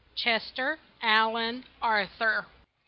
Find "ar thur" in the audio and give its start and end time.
1.79-2.47